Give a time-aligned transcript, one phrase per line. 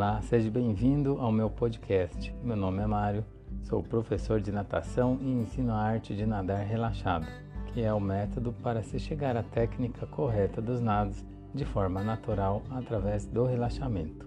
[0.00, 2.34] Olá, seja bem-vindo ao meu podcast.
[2.42, 3.22] Meu nome é Mário,
[3.64, 7.26] sou professor de natação e ensino a arte de nadar relaxado,
[7.66, 11.22] que é o método para se chegar à técnica correta dos nados
[11.54, 14.26] de forma natural através do relaxamento.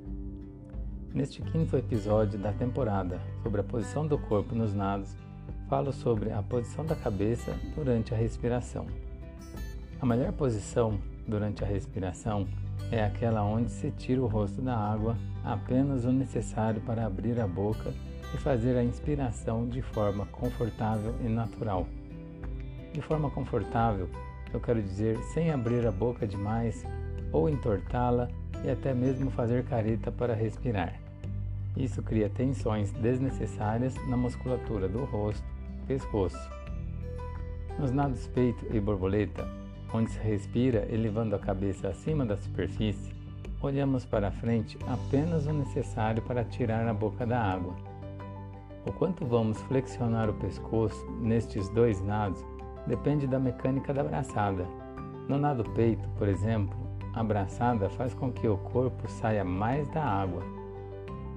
[1.11, 5.17] Neste quinto episódio da temporada sobre a posição do corpo nos nados,
[5.67, 8.85] falo sobre a posição da cabeça durante a respiração.
[9.99, 12.47] A melhor posição durante a respiração
[12.91, 17.47] é aquela onde se tira o rosto da água apenas o necessário para abrir a
[17.47, 17.93] boca
[18.33, 21.87] e fazer a inspiração de forma confortável e natural.
[22.93, 24.09] De forma confortável,
[24.53, 26.85] eu quero dizer sem abrir a boca demais
[27.31, 28.29] ou entortá-la
[28.63, 30.99] e até mesmo fazer careta para respirar.
[31.75, 35.43] Isso cria tensões desnecessárias na musculatura do rosto
[35.87, 36.37] pescoço.
[37.79, 39.62] Nos nados peito e borboleta,
[39.93, 43.13] onde se respira elevando a cabeça acima da superfície,
[43.61, 47.75] olhamos para frente apenas o necessário para tirar a boca da água.
[48.85, 52.43] O quanto vamos flexionar o pescoço nestes dois nados
[52.87, 54.65] depende da mecânica da braçada.
[55.29, 56.75] No nado peito, por exemplo,
[57.13, 60.43] a braçada faz com que o corpo saia mais da água.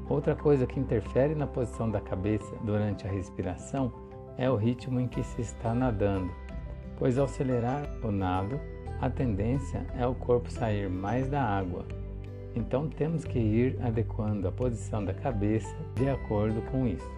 [0.08, 3.92] Outra coisa que interfere na posição da cabeça durante a respiração
[4.38, 6.30] é o ritmo em que se está nadando,
[6.98, 8.60] pois ao acelerar o nado,
[9.00, 11.84] a tendência é o corpo sair mais da água.
[12.54, 17.10] Então temos que ir adequando a posição da cabeça de acordo com isso.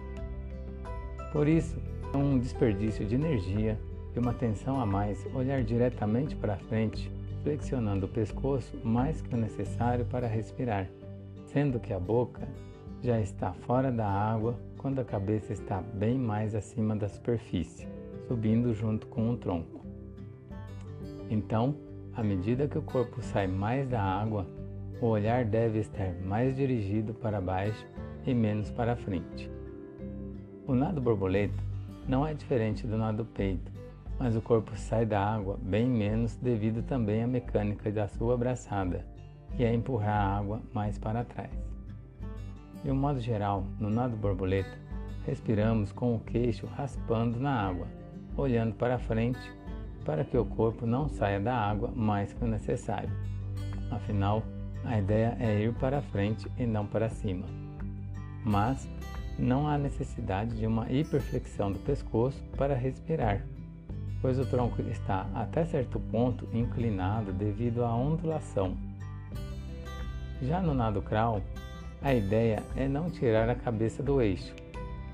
[1.31, 1.77] Por isso,
[2.13, 3.79] é um desperdício de energia
[4.15, 7.09] e uma tensão a mais olhar diretamente para frente,
[7.43, 10.89] flexionando o pescoço mais que o necessário para respirar,
[11.45, 12.47] sendo que a boca
[13.01, 17.87] já está fora da água quando a cabeça está bem mais acima da superfície,
[18.29, 19.83] subindo junto com o tronco.
[21.31, 21.75] Então,
[22.15, 24.45] à medida que o corpo sai mais da água,
[25.01, 27.83] o olhar deve estar mais dirigido para baixo
[28.27, 29.49] e menos para frente.
[30.67, 31.57] O nado borboleta
[32.07, 33.71] não é diferente do nado peito,
[34.19, 39.07] mas o corpo sai da água bem menos devido também à mecânica da sua abraçada,
[39.57, 41.49] que é empurrar a água mais para trás.
[42.83, 44.77] De um modo geral, no nado borboleta,
[45.25, 47.87] respiramos com o queixo raspando na água,
[48.39, 49.39] olhando para frente
[50.05, 53.11] para que o corpo não saia da água mais que o necessário.
[53.91, 54.43] Afinal,
[54.83, 57.45] a ideia é ir para frente e não para cima.
[58.43, 58.89] Mas
[59.37, 63.45] não há necessidade de uma hiperflexão do pescoço para respirar,
[64.21, 68.75] pois o tronco está até certo ponto inclinado devido à ondulação.
[70.41, 71.41] Já no nado crawl,
[72.01, 74.53] a ideia é não tirar a cabeça do eixo.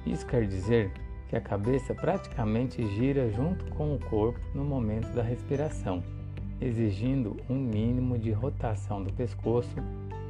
[0.05, 0.91] Isso quer dizer
[1.29, 6.03] que a cabeça praticamente gira junto com o corpo no momento da respiração,
[6.61, 9.75] exigindo um mínimo de rotação do pescoço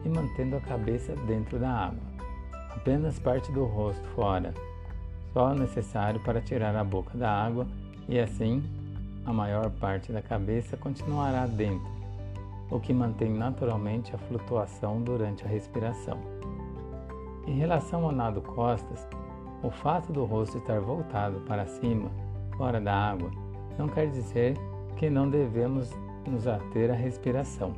[0.04, 2.16] e mantendo a cabeça dentro da água.
[2.70, 4.54] Apenas parte do rosto fora,
[5.34, 7.68] só o necessário para tirar a boca da água
[8.08, 8.64] e assim
[9.26, 11.90] a maior parte da cabeça continuará dentro,
[12.70, 16.20] o que mantém naturalmente a flutuação durante a respiração.
[17.48, 19.08] Em relação ao nado costas,
[19.66, 22.12] o fato do rosto estar voltado para cima,
[22.56, 23.32] fora da água,
[23.80, 24.54] não quer dizer
[24.96, 25.92] que não devemos
[26.28, 27.74] nos ater à respiração,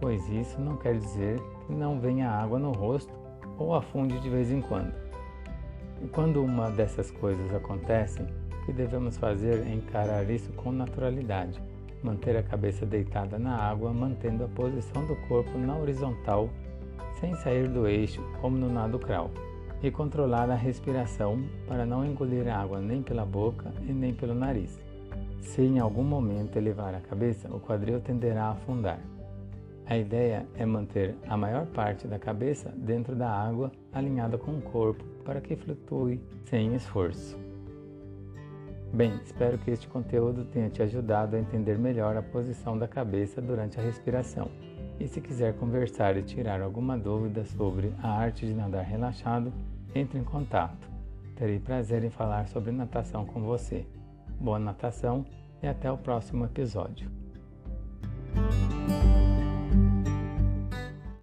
[0.00, 3.12] pois isso não quer dizer que não venha água no rosto
[3.56, 4.92] ou afunde de vez em quando.
[6.02, 11.62] E quando uma dessas coisas acontecem, o que devemos fazer é encarar isso com naturalidade,
[12.02, 16.50] manter a cabeça deitada na água, mantendo a posição do corpo na horizontal
[17.20, 19.30] sem sair do eixo, como no nado crawl,
[19.82, 24.78] e controlar a respiração para não engolir água nem pela boca e nem pelo nariz.
[25.40, 29.00] Se em algum momento elevar a cabeça, o quadril tenderá a afundar.
[29.88, 34.60] A ideia é manter a maior parte da cabeça dentro da água, alinhada com o
[34.60, 37.38] corpo, para que flutue sem esforço.
[38.92, 43.40] Bem, espero que este conteúdo tenha te ajudado a entender melhor a posição da cabeça
[43.40, 44.50] durante a respiração.
[44.98, 49.52] E se quiser conversar e tirar alguma dúvida sobre a arte de nadar relaxado,
[49.94, 50.88] entre em contato.
[51.34, 53.86] Terei prazer em falar sobre natação com você.
[54.40, 55.24] Boa natação
[55.62, 57.10] e até o próximo episódio.